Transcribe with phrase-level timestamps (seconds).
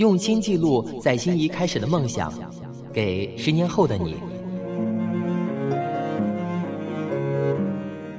[0.00, 2.32] 用心记录在心仪开始的梦想，
[2.90, 4.16] 给十年后的你。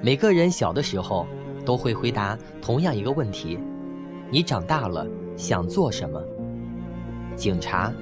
[0.00, 1.26] 每个人小的时候
[1.66, 3.58] 都会回答同样一个问题：
[4.30, 6.18] 你长大了想做什么？
[7.36, 7.92] 警察、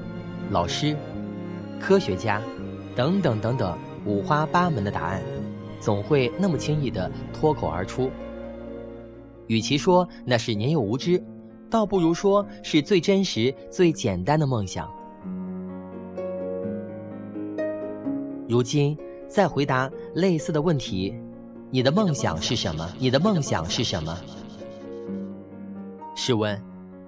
[0.50, 0.96] 老师、
[1.80, 2.40] 科学家，
[2.94, 5.20] 等等等等，五花八门的答案，
[5.80, 8.08] 总会那么轻易的脱口而出。
[9.48, 11.20] 与其说那是年幼无知，
[11.70, 14.88] 倒不如说是最真实、最简单的梦想。
[18.48, 21.14] 如今再回答类似的问题：
[21.70, 22.88] 你的梦想是什么？
[22.98, 24.16] 你的梦想是什么？
[26.14, 26.60] 试问，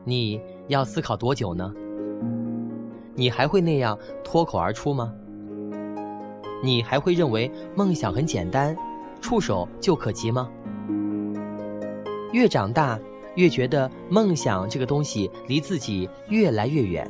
[0.02, 1.72] 你要思考多久呢？
[3.14, 5.12] 你还会那样脱口而出吗？
[6.62, 8.76] 你还会认为梦想很简单，
[9.20, 10.50] 触手就可及吗？
[12.32, 12.98] 越长大，
[13.36, 17.08] 越觉得梦想这个东西离自己越来越远。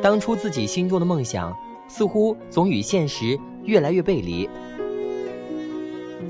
[0.00, 1.54] 当初自己心中的梦想，
[1.88, 4.48] 似乎总与现实越来越背离。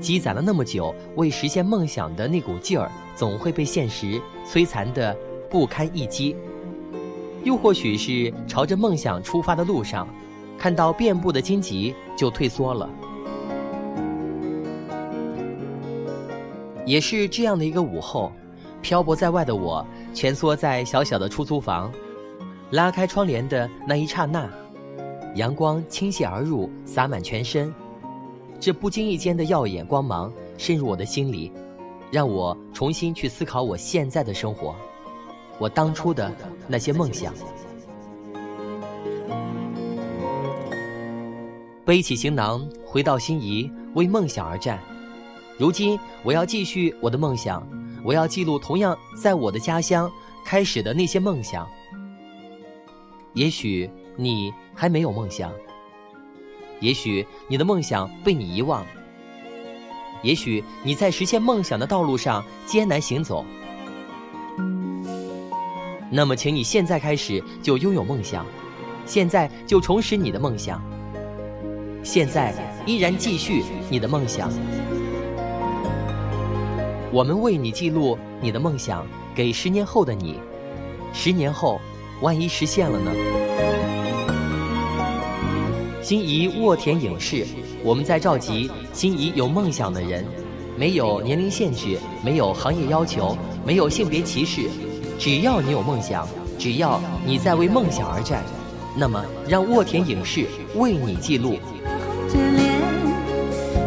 [0.01, 5.15] 积攒了那么久为实现梦想的那股劲儿，总会被现实摧残的
[5.49, 6.35] 不堪一击。
[7.43, 10.07] 又或许是朝着梦想出发的路上，
[10.57, 12.89] 看到遍布的荆棘就退缩了。
[16.85, 18.31] 也是这样的一个午后，
[18.85, 19.83] 漂泊在外的我
[20.13, 21.91] 蜷缩在小小的出租房，
[22.69, 24.47] 拉开窗帘的那一刹那，
[25.33, 27.73] 阳光倾泻而入，洒满全身。
[28.59, 31.51] 这不经意间的耀眼光芒渗入我的心里，
[32.11, 34.75] 让我重新去思考我现在的生活。
[35.57, 36.31] 我当初的
[36.67, 37.33] 那些梦想，
[41.83, 44.79] 背起行囊回到心仪，为梦想而战。
[45.57, 47.67] 如今我要继续我的梦想，
[48.05, 50.09] 我要记录同样在我的家乡
[50.45, 51.67] 开始的那些梦想。
[53.33, 55.51] 也许你还没有梦想，
[56.79, 58.85] 也许你的梦想被你遗忘，
[60.21, 63.43] 也许你在实现梦想的道路上艰难行走。
[66.11, 68.45] 那么，请你现在开始就拥有梦想，
[69.05, 70.79] 现在就重拾你的梦想，
[72.03, 72.53] 现在
[72.85, 74.49] 依然继续你的梦想。
[77.15, 80.37] 我们为你记录你的梦想，给十年后的你。
[81.13, 81.79] 十年后，
[82.19, 83.09] 万一实现了呢？
[86.01, 87.47] 心仪沃田影视，
[87.85, 90.25] 我们在召集心仪有梦想的人，
[90.75, 94.63] 没有年龄限制，没有行业要求，没有性别歧视。
[95.17, 96.27] 只要你有梦想，
[96.59, 98.43] 只要你在为梦想而战，
[98.93, 100.45] 那么让沃田影视
[100.75, 101.55] 为你记录。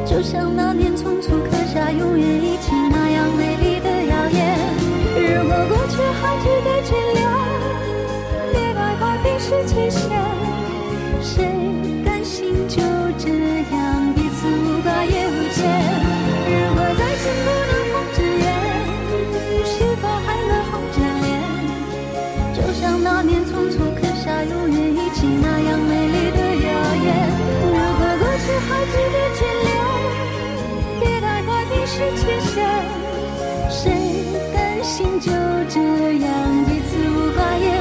[0.07, 2.73] 就像那年匆促刻下永远一起
[3.33, 4.59] 美丽的谣言。
[5.17, 7.19] 如果过去还值得眷恋，
[8.53, 11.58] 别太快冰释前嫌。
[33.71, 33.93] 谁
[34.53, 35.31] 甘心就
[35.69, 35.79] 这
[36.19, 37.78] 样彼此无挂也？